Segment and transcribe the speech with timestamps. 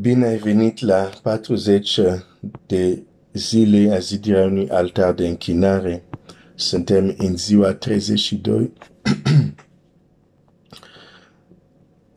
[0.00, 2.00] Bine ai venit la 40
[2.66, 6.02] de zile a zidirea unui altar de închinare.
[6.54, 8.72] Suntem în ziua 32.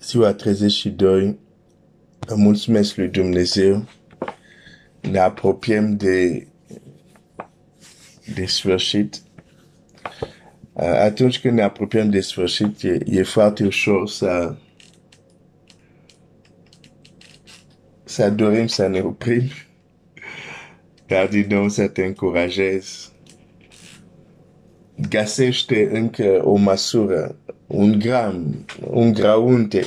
[0.02, 1.40] ziua 32.
[2.36, 3.86] Mulțumesc lui Dumnezeu.
[5.02, 6.48] Ne apropiem de,
[8.36, 9.22] de sfârșit.
[10.76, 14.56] Atunci când ne apropiem de sfârșit, e, e foarte ușor să
[18.14, 19.42] să dorim să ne oprim,
[21.08, 23.12] dar din nou să te încurajez.
[25.10, 27.36] Găsește încă o măsură,
[27.68, 29.86] un gram, un graunte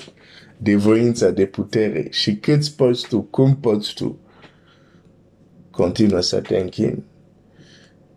[0.57, 4.19] de voință, de putere și cât poți tu, cum poți tu,
[5.71, 7.05] continuă să te închini.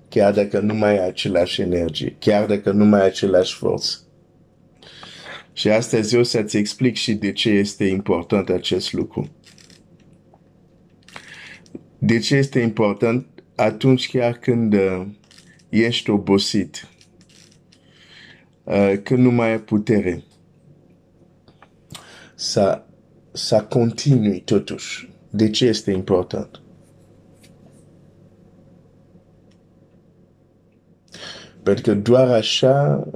[0.09, 3.97] Chiar dacă nu mai ai același energie, chiar dacă nu mai ai același forță.
[5.53, 9.29] Și astăzi eu să-ți explic și de ce este important acest lucru.
[11.99, 15.07] De ce este important atunci chiar când uh,
[15.69, 16.87] ești obosit,
[18.63, 20.23] uh, când nu mai ai putere,
[22.35, 22.83] să,
[23.31, 25.09] să continui totuși.
[25.29, 26.61] De ce este important?
[31.63, 33.07] Pentru că doar așa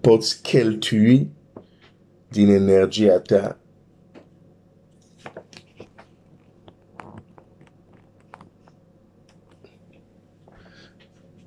[0.00, 1.30] poți cheltui
[2.28, 3.61] din energia ta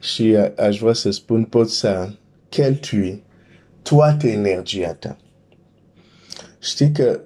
[0.05, 2.09] și aș vrea să spun, poți să
[2.49, 3.23] cheltui
[3.81, 5.17] toată energia ta.
[6.59, 7.21] Știi că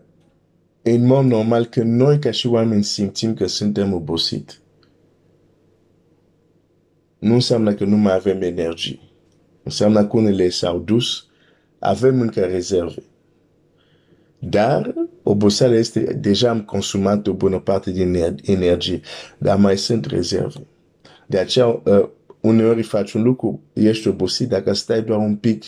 [0.81, 4.59] în mod normal că noi ca și oameni simțim că suntem obosit.
[7.19, 8.99] Nu înseamnă că nu mai avem energie.
[9.63, 11.25] Înseamnă că unele s-au dus,
[11.79, 13.03] avem încă rezerve.
[14.39, 19.01] Dar oboseala este, deja am consumat o bună parte din energie,
[19.37, 20.67] dar mai sunt rezerve.
[21.27, 22.09] De aceea, uh,
[22.41, 25.63] uneori faci un lucru, ești obosit, dacă stai doar un pic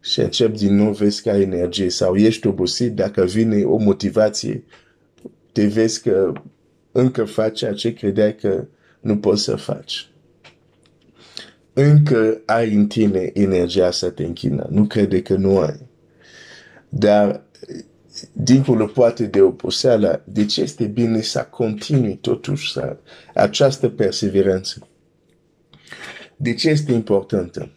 [0.00, 4.64] și începi din nou, vezi că ai energie sau ești obosit, dacă vine o motivație,
[5.52, 6.32] te vezi că
[6.92, 8.66] încă faci ceea ce credeai că
[9.00, 10.10] nu poți să faci.
[11.72, 15.86] Încă ai în tine energia să te închină, nu crede că nu ai.
[16.88, 17.42] Dar
[18.32, 22.96] dincolo poate de oposeală, de ce este bine să continui totuși să,
[23.34, 24.88] această perseverență?
[26.40, 27.70] De ce este importantă?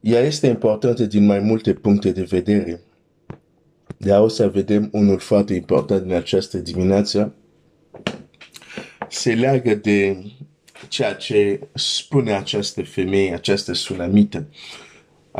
[0.00, 2.80] Ea este importantă din mai multe puncte de vedere.
[3.96, 7.34] Dar o să vedem unul foarte important în această dimineață.
[9.08, 10.22] Se leagă de
[10.88, 14.48] ceea ce spune această femeie, această sunamită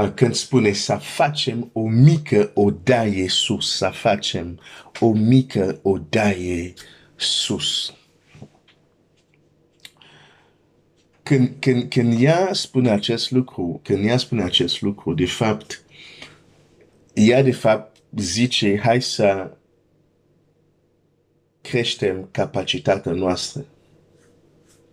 [0.06, 4.60] când spune să facem o mică odaie sus, să facem
[5.00, 6.72] o mică odaie
[7.16, 7.92] sus.
[11.22, 15.82] Când, când, când ea spune acest lucru, când ea spune acest lucru, de fapt,
[17.12, 19.56] ea de fapt zice, hai să
[21.60, 23.64] creștem capacitatea noastră,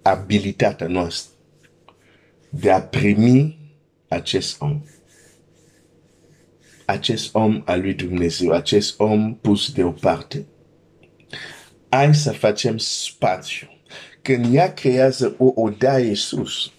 [0.01, 1.33] abilitatea noastră
[2.49, 3.57] de a primi
[4.07, 4.81] acest om
[6.85, 10.45] acest om al lui Dumnezeu, acest om pus deoparte.
[11.89, 13.67] Hai să facem spațiu.
[14.21, 16.71] Când ea creează o odaie sus,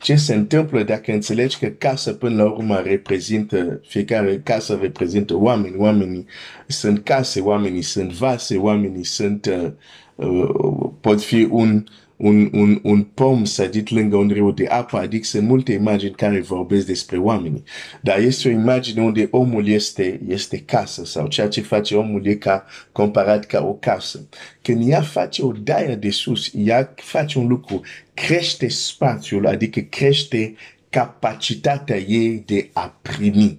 [0.00, 5.76] ce se întâmplă dacă înțelegi că casa până la urmă reprezintă, fiecare casă reprezintă oameni,
[5.76, 6.26] oamenii
[6.66, 9.70] sunt case, oamenii sunt vase, oamenii sunt, uh,
[10.14, 11.84] uh, pot fi un,
[12.18, 16.40] un, un, un pom sădit lângă un râu de apă, adică sunt multe imagini care
[16.40, 17.62] vorbesc despre oameni.
[18.00, 22.34] Dar este o imagine unde omul este, este casă sau ceea ce face omul e
[22.34, 24.28] ca, comparat ca o casă.
[24.62, 27.80] Când ea face o daia de sus, ea face un lucru,
[28.14, 30.54] crește spațiul, adică crește
[30.88, 33.58] capacitatea ei de a primi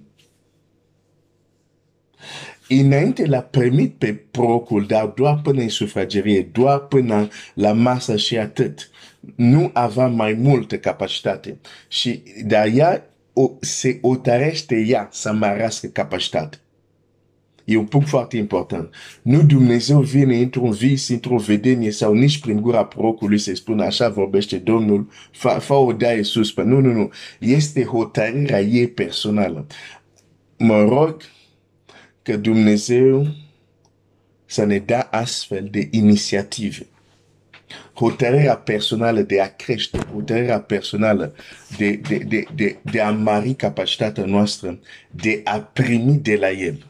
[2.69, 8.38] înainte l-a primit pe procul, dar doar până în sufragerie, doar până la masă și
[8.38, 8.89] atât.
[9.36, 11.57] Nu avea mai multă capacitate.
[11.88, 16.57] Și dar ea o, se otărește ea să mărească capacitate.
[17.69, 18.94] E un punct foarte important.
[19.21, 24.10] Nu Dumnezeu vine într-un vis, într-o vedenie sau nici prin gura procului să spună așa
[24.10, 26.56] vorbește Domnul, fa, fa o daie sus.
[26.56, 27.10] Nu, nu, nu.
[27.39, 29.68] Este hotărârea ei personală.
[30.57, 31.21] Mă rog
[32.30, 33.28] că Dumnezeu
[34.46, 36.88] să ne dea astfel de inițiative.
[37.94, 41.36] hotărârea personală de a crește, hotărârea personală
[41.78, 44.80] de, de, de, de, de a mari capacitatea noastră
[45.12, 46.86] de a primi de la El.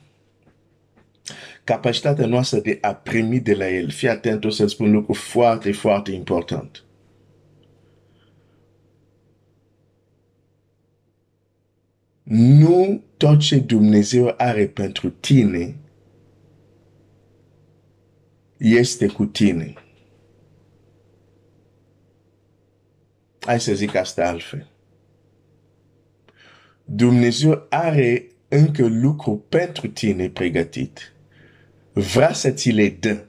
[1.63, 3.89] Capacitatea noastră de a primi de la El.
[3.89, 6.83] Fii atent, o să spun un lucru foarte, foarte important.
[12.29, 15.75] Nu tot ce Dumnezeu are pentru tine
[18.57, 19.73] este cu tine.
[23.39, 24.67] Hai să zic asta altfel.
[26.85, 31.13] Dumnezeu are încă lucru pentru tine pregătit.
[31.93, 33.25] Vrea să ți le dă.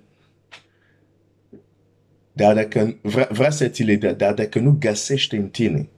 [2.33, 5.89] Dar dacă, vrea, vrea să ți le dă, dar dacă nu găsește în tine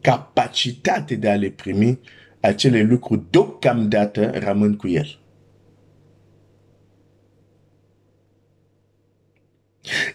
[0.00, 2.00] capacitate de a le primi,
[2.42, 5.18] acele lucruri deocamdată rămân cu el.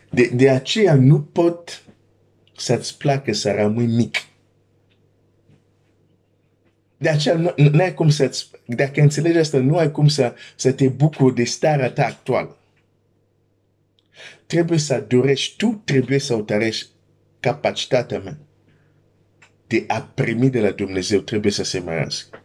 [0.09, 1.83] De, de aceea nu pot
[2.57, 4.17] să-ți placă să rămâi mic.
[6.97, 10.71] De aceea nu, nu ai cum să dacă înțelegi asta, nu ai cum să, să
[10.71, 12.57] te bucuri de starea ta actuală.
[14.45, 16.89] Trebuie să dorești, tu trebuie să otărești
[17.39, 18.46] capacitatea mea
[19.67, 22.43] de a primi de la Dumnezeu, trebuie să se mărească.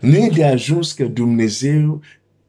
[0.00, 2.02] Nu e de ajuns că Dumnezeu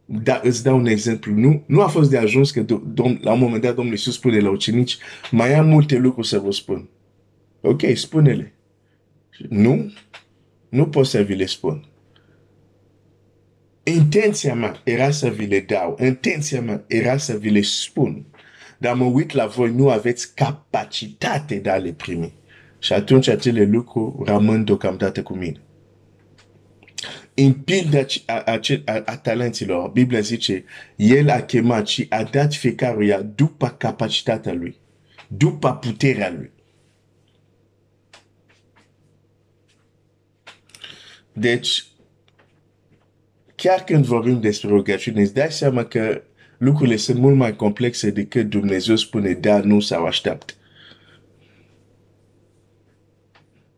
[0.06, 1.34] da, îți dau un exemplu.
[1.34, 2.62] Nu, nu a fost de ajuns că
[2.94, 4.98] dom, la un moment dat Domnul Iisus spune la ucenici,
[5.32, 6.90] mai am multe lucruri să vă spun.
[7.62, 8.54] Ok, spune-le.
[9.50, 9.94] Nu,
[10.70, 11.86] nu pot să vi le spun.
[13.84, 15.98] Intenția mea era să vi le dau.
[16.02, 18.26] Intenția mea era să vi le spun.
[18.78, 22.34] Dar mă uit la voi, nu aveți capacitate de a le primi.
[22.80, 25.60] Și atunci acele lucruri rămân deocamdată cu mine
[27.36, 30.64] în pilda a, a, a, a talenților, Biblia zice,
[30.96, 34.78] El a chemat și a dat fiecăruia după capacitatea lui,
[35.28, 36.52] după puterea lui.
[41.34, 41.86] Deci,
[43.56, 46.22] chiar când vorbim despre rugăciune, îți dai seama că
[46.58, 50.54] lucrurile sunt mult mai complexe decât Dumnezeu spune da, nu sau așteaptă.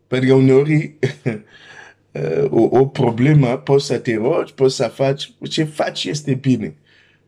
[0.08, 0.98] Pentru că uneori
[2.12, 6.78] uh, o, o problemă, poți să te rogi, poți să faci, ce faci este bine.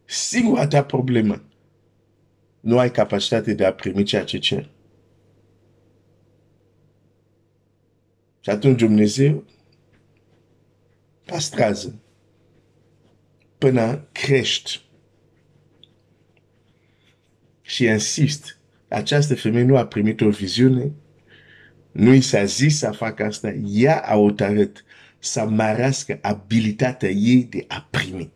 [0.06, 1.44] Singura ta problemă,
[2.60, 4.70] nu ai capacitate de a primi ceea ce cer.
[8.40, 9.44] Și atunci Dumnezeu
[11.26, 12.00] pastrează
[13.58, 14.82] până crești.
[17.62, 20.92] Și insist, această femeie nu a primit o viziune,
[21.92, 24.86] nu i s-a zis să facă asta, ea a hotărât
[25.20, 28.32] să mărească abilitatea ei de a primi.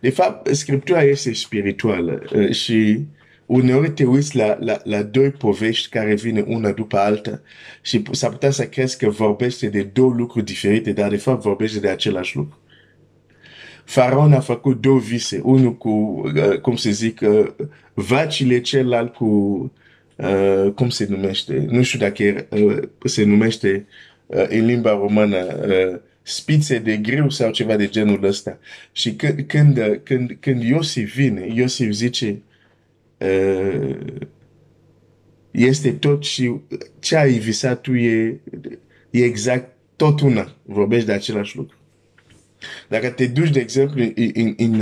[0.00, 3.06] De fapt, Scriptura este spirituală uh, și
[3.46, 7.40] uneori te uiți la, la, la doi povești care vine una după alta
[7.82, 11.80] și s-ar putea să crezi că vorbește de două lucruri diferite, dar de fapt vorbește
[11.80, 12.58] de același lucru.
[13.84, 17.48] Faraon a făcut două vise, unul cu, uh, cum se zic, uh,
[17.94, 19.72] vacile, celălalt cu
[20.22, 23.86] uh, cum se numește, nu știu dacă uh, se numește
[24.26, 28.58] uh, în limba română uh, spițe de greu sau ceva de genul ăsta.
[28.92, 32.42] Și când, când, când, când Iosif vine, Iosif zice
[33.18, 33.96] uh,
[35.50, 36.60] este tot și
[36.98, 38.40] ce ai visat tu e,
[39.10, 40.56] e exact tot una.
[40.62, 41.76] Vorbești de același lucru.
[42.88, 44.80] Dacă te duci, de exemplu, în, în, în,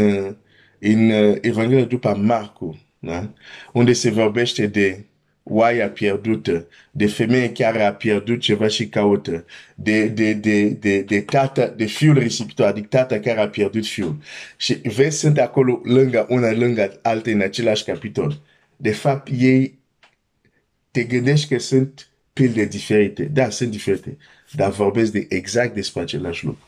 [0.78, 1.10] în
[1.40, 3.32] Evanghelia după Marcu, da?
[3.72, 5.04] unde se vorbește de
[5.50, 11.20] oaia pierdută, de femeie care a pierdut ceva și caută, de, de, de, de, de
[11.20, 14.16] tata, de fiul risipitor, adică tata care a pierdut fiul.
[14.56, 18.40] Și vezi, sunt acolo lângă una, lângă alta în același capitol.
[18.76, 19.78] De fapt, ei
[20.90, 23.22] te gândești că sunt pilde diferite.
[23.22, 24.16] Da, sunt diferite.
[24.52, 26.66] Dar vorbesc de exact despre același lucru.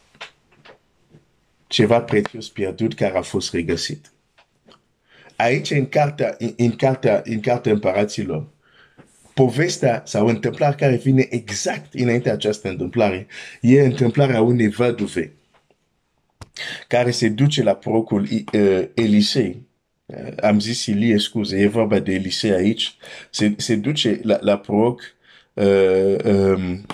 [1.67, 4.13] Ceva prețios pierdut care a fost regăsit.
[5.37, 8.47] Aici, în cartea, în, în cartea, în cartea împăraților,
[9.35, 13.27] povestea sau întâmplarea care vine exact înainte această întâmplare
[13.61, 15.33] e întâmplarea unei văduve
[16.89, 19.67] care se duce la procul uh, Elisei.
[20.07, 22.97] Uh, am zis Ilie, scuze, e vorba de Elisei aici.
[23.31, 25.01] Se, se duce la, la proc.
[25.55, 26.87] Uh, um,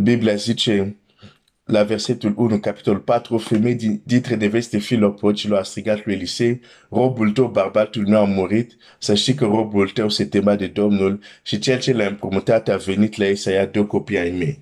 [0.00, 0.96] Biblia zice
[1.72, 6.60] la versetul 1, capitolul 4, o femeie dintre neveste fiilor porcilor a strigat lui Elisei,
[6.90, 11.20] robul tău, bărbatul meu a murit, să știi că robul tău se tema de Domnul
[11.42, 14.58] și cel ce l-a împrumutat a venit la ei să ia două copii ai mei.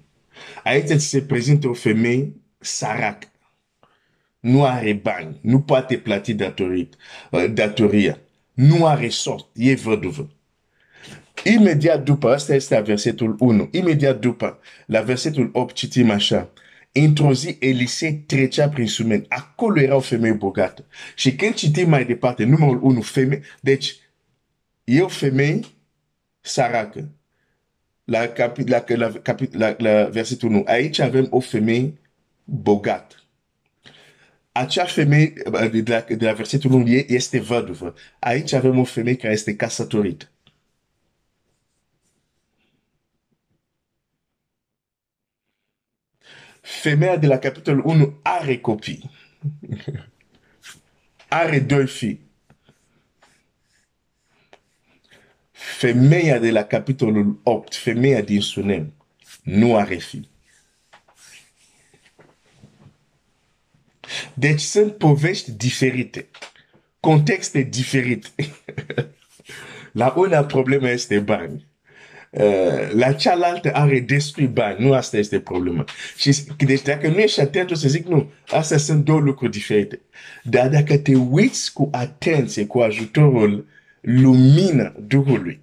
[0.64, 3.22] Aici se prezintă o femeie sărac.
[4.40, 6.94] Nu are bani, nu poate plăti datorit,
[7.30, 8.18] uh, datoria.
[8.54, 10.30] nu are sort, e văduvă.
[11.44, 16.50] Imediat după, asta este versetul 1, imediat după, la versetul 8 citim așa,
[16.92, 19.24] într-o zi Elisei trecea prin sumen.
[19.28, 20.84] Acolo era o femeie bogată.
[21.14, 23.96] Și când citim mai departe, numărul 1, femeie, deci
[24.84, 25.60] e o femeie
[26.40, 27.08] săracă.
[28.04, 31.94] La, capi, la, la, capi, la, la versetul 1, aici avem o femeie
[32.44, 33.14] bogată.
[34.52, 35.32] Acea femeie
[35.72, 37.94] de la, de la versetul 1 este văduvă.
[38.18, 40.28] Aici avem o femeie care este casătorită.
[46.60, 49.10] Femeia de la capitolul 1 are copii.
[51.28, 52.28] are doi fii.
[55.50, 58.92] Femeia de la capitolul 8, femeia din Sunem,
[59.42, 60.28] nu are fi.
[64.34, 66.28] Deci sunt povești diferite,
[67.00, 68.28] contexte diferite.
[69.92, 71.69] la una problema este bani.
[72.30, 74.84] Uh, la cealaltă are destui bani.
[74.84, 75.84] Nu asta este problema.
[76.16, 78.30] Și deci dacă nu ești atent, o să zic nu.
[78.48, 80.00] Astea sunt două lucruri diferite.
[80.42, 83.66] Dar dacă te uiți cu atenție, cu ajutorul
[84.00, 85.60] lumină Duhului,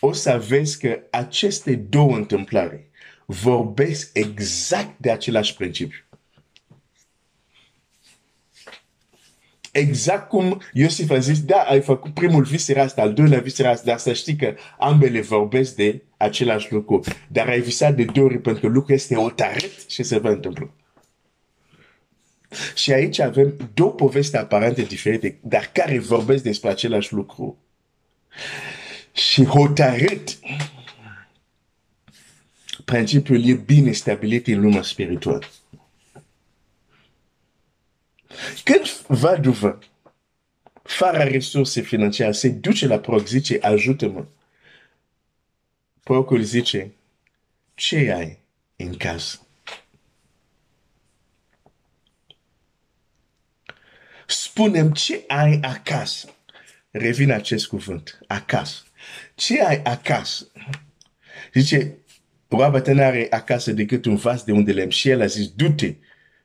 [0.00, 2.90] o să vezi că aceste două întâmplări
[3.26, 5.98] vorbesc exact de același principiu.
[9.72, 13.58] Exact cum Iosif a zis, da, ai făcut primul vis era asta, al doilea vis
[13.58, 17.00] era asta, dar să știi că ambele vorbesc de același lucru.
[17.28, 20.70] Dar ai visat de două ori pentru că lucrul este hotărât și se va întâmpla.
[22.74, 27.58] Și aici avem două povesti aparente diferite, dar care vorbesc despre același lucru.
[29.12, 30.38] Și hotărât,
[32.84, 35.46] principiul e bine stabilit în lumea spirituală.
[39.10, 39.78] Când văduvă,
[40.82, 44.26] fără resurse financiare, se duce la proc, zice, ajută-mă.
[46.02, 46.92] Procul zice,
[47.74, 48.38] ce ai
[48.76, 49.46] în casă?
[54.26, 56.34] Spunem ce ai acasă.
[56.90, 58.82] Revin acest cuvânt, acasă.
[59.34, 60.50] Ce ai acasă?
[61.54, 61.96] Zice,
[62.48, 64.90] roaba nu are acasă decât un vas de unde lemn.
[64.90, 65.94] Și el a zis, du-te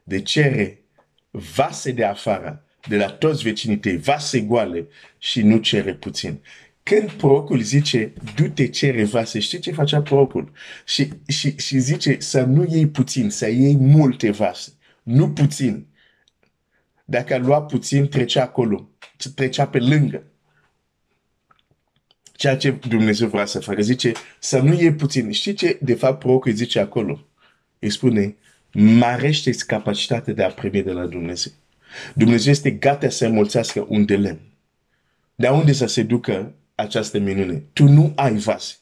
[0.04, 0.85] de cere
[1.56, 4.88] vase de afară, de la toți vecinitei, vase goale
[5.18, 6.40] și nu cere puțin.
[6.84, 10.52] Când procul zice, du-te cere vase, știi ce facea procul?
[10.86, 14.72] Și, și, și zice să nu iei puțin, să iei multe vase,
[15.04, 15.88] nu puțin.
[17.06, 18.90] Dacă a luat puțin, trecea acolo,
[19.36, 20.24] trecea pe lângă.
[22.36, 25.32] Ceea ce Dumnezeu vrea să facă, zice să nu iei puțin.
[25.32, 27.28] Știi ce de fapt procul zice acolo?
[27.80, 28.36] Îi spune,
[28.76, 31.52] marește capacitatea de a primi de la Dumnezeu.
[32.14, 34.40] Dumnezeu este gata să mulțească un de lemn.
[35.36, 37.64] De unde să se ducă această minune?
[37.74, 38.76] Tu nu ai vase.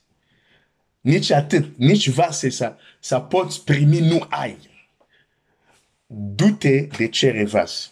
[1.01, 4.57] Nici atât, nici vase să, să poți primi nu ai.
[6.07, 7.87] Du-te de cere vase.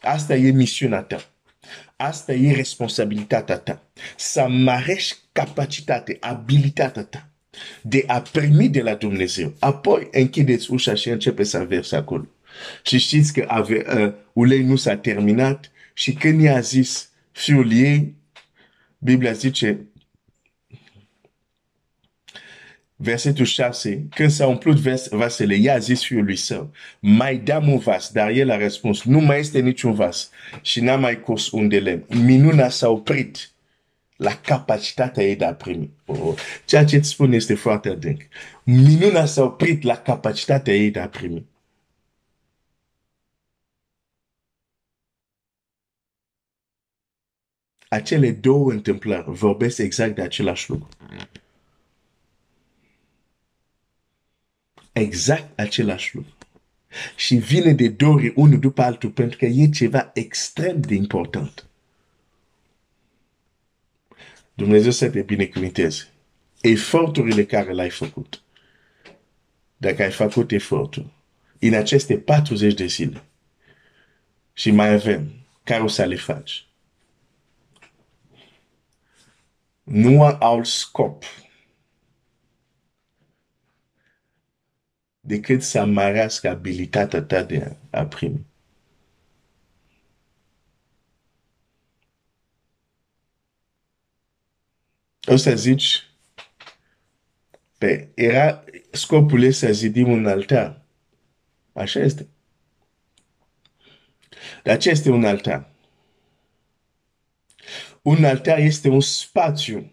[0.00, 1.30] Asta e misiunea ta.
[1.96, 3.82] Asta e responsabilitatea ta.
[4.16, 7.30] Să marești capacitatea, abilitatea ta
[7.82, 9.54] de a primi de la Dumnezeu.
[9.58, 12.26] Apoi închideți ușa și începe să verse acolo.
[12.82, 18.14] Și știți că ave, uh, ulei nu s-a terminat și când i-a zis fiul ei,
[18.98, 19.86] Biblia zice,
[22.96, 28.10] versetul 6, când s-a umplut vers, vasele, i-a zis fiului său, mai dăm un vas,
[28.12, 30.30] dar el a răspuns, nu mai este niciun vas
[30.62, 32.04] și n-a mai curs un de lemn.
[32.24, 33.50] Minuna s-a oprit
[34.16, 35.90] la capacitatea ei de a primi.
[36.06, 38.22] Oh, ceea ce îți spun este foarte adânc.
[38.64, 41.46] Minuna s-a oprit la capacitatea ei de a primi.
[47.88, 50.88] Acele două întâmplări vorbesc exact de același lucru.
[54.92, 56.30] Exact același lucru.
[57.16, 61.66] Și vine de două ori unul după altul pentru că e ceva extrem de important.
[64.56, 66.08] Dumnezeu să te binecuvinteze.
[66.60, 68.42] Eforturile care le-ai făcut.
[69.76, 71.12] Dacă ai făcut efortul
[71.58, 73.24] în aceste 40 de zile
[74.52, 75.32] și mai avem
[75.64, 76.66] care o să le faci.
[79.82, 81.24] Nu au scop
[85.20, 88.46] decât să mărească abilitatea ta de a primi.
[95.26, 96.02] O să zici,
[97.78, 100.84] pe, era scopul e să zidim un altar.
[101.72, 102.28] Așa este.
[104.62, 105.70] Dar ce este un altar?
[108.02, 109.92] Un altar este un spațiu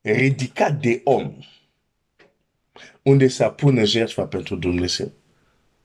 [0.00, 1.38] ridicat de om
[3.02, 5.12] unde să pună jertfa pentru Dumnezeu.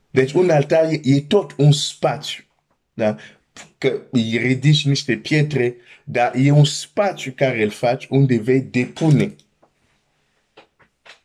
[0.09, 2.43] Deci un altar e, e tot un spațiu.
[2.93, 3.15] Da?
[3.77, 9.35] Că îi ridici niște pietre, dar e un spațiu care îl faci unde vei depune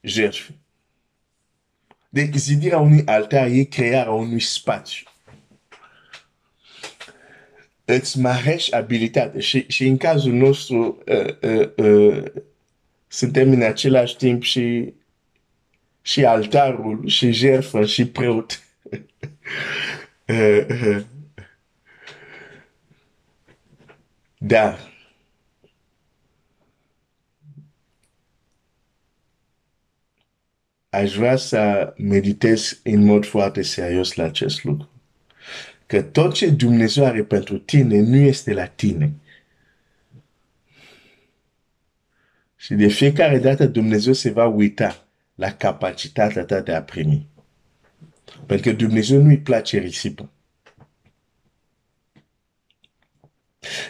[0.01, 0.55] jertfe.
[2.09, 5.07] Deci zidirea unui altar e crearea unui spațiu.
[7.85, 12.25] Îți mărești abilitate și, și în cazul nostru uh, uh, uh,
[13.09, 14.93] suntem în același timp și,
[16.03, 18.63] și altarul, și jertfă, și preot.
[24.39, 24.79] Dar
[30.89, 34.91] aș vrea să meditez în mod foarte serios la acest lucru.
[35.87, 39.13] Că tot ce Dumnezeu are pentru tine nu este la tine.
[42.57, 47.29] Și de fiecare dată Dumnezeu se va uita la capacitatea ta de a primi.
[48.47, 50.31] Pentru că Dumnezeu nu-i place risipă.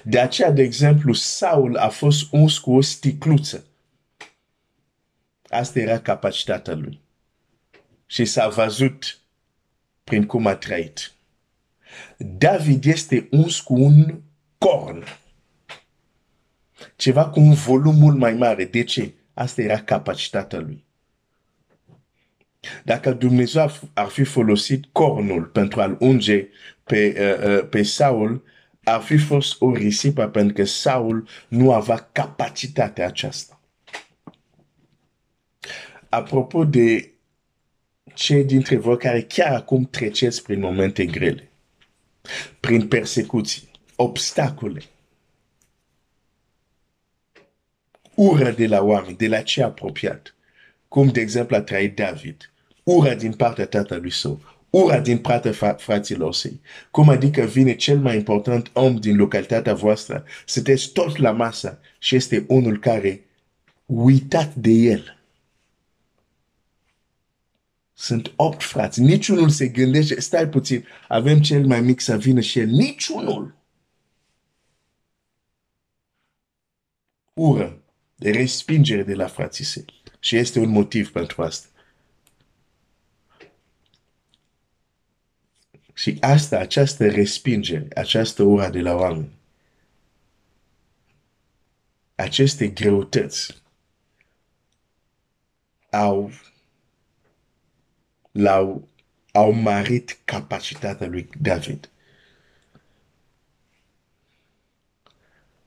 [0.03, 3.67] De aceea, de exemplu, Saul a fost uns cu o sticluță.
[5.49, 7.01] Asta era capacitatea lui.
[8.07, 9.19] Și s-a văzut
[10.05, 11.13] prin cum a trăit.
[12.17, 14.21] David este uns cu un
[14.59, 15.05] corn.
[16.97, 18.65] Ceva cu un volum mult mai mare.
[18.65, 19.13] De ce?
[19.35, 20.87] Asta era capacitatea lui.
[22.85, 26.49] Dacă Dumnezeu ar fi folosit cornul pentru a-l unge
[26.85, 28.45] pe, uh, uh, pe Saul,
[28.92, 33.61] ar fi fost o risipă pentru că Saul nu avea capacitatea aceasta.
[36.09, 37.12] Apropo de
[38.14, 41.50] cei dintre voi care chiar acum treceți prin momente grele,
[42.61, 44.83] prin persecuții, obstacole,
[48.14, 50.35] ură de la oameni, de la cei apropiat,
[50.88, 56.35] cum de exemplu a trăit David, ura din partea tatălui său, ura din partea fraților
[56.35, 56.61] săi.
[56.91, 62.17] Cum adică vine cel mai important om din localitatea voastră, sunteți tot la masă și
[62.17, 63.25] este unul care
[63.87, 65.19] uitat de el.
[67.95, 72.59] Sunt opt frați, niciunul se gândește, stai puțin, avem cel mai mic să vină și
[72.59, 73.57] el, niciunul.
[77.33, 77.83] Ură,
[78.15, 79.85] de respingere de la frații săi.
[80.21, 81.69] Și este un motiv pentru asta.
[85.99, 89.39] Și asta, această respingere, această ura de la oameni,
[92.15, 93.63] aceste greutăți
[95.91, 96.30] au,
[98.30, 98.89] l-au,
[99.32, 101.91] au marit capacitatea lui David.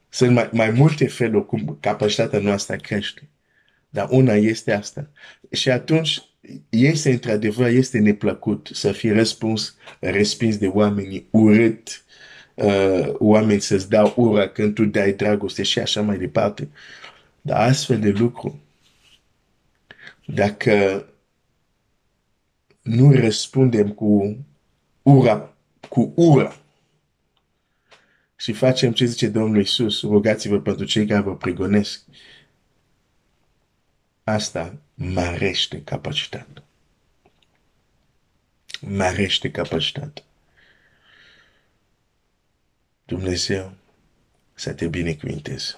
[0.10, 3.30] Sunt mai, mai multe feluri cum capacitatea noastră crește.
[3.90, 5.10] Dar una este asta.
[5.52, 6.31] Și atunci
[6.70, 12.04] este într-adevăr, este neplăcut să fii răspuns, respins de oameni urât,
[12.56, 16.70] uh, oameni să-ți dau ura când tu dai dragoste și așa mai departe.
[17.42, 18.60] Dar astfel de lucru,
[20.26, 21.06] dacă
[22.82, 24.38] nu răspundem cu
[25.02, 25.54] ura,
[25.90, 26.56] cu ura,
[28.36, 32.04] și facem ce zice Domnul Iisus, rugați-vă pentru cei care vă prigonesc,
[34.24, 36.64] asta mărește capacitatea.
[38.82, 40.24] Mărește capacitatea.
[43.06, 43.74] Dumnezeu
[44.54, 45.76] să te binecuvinteze.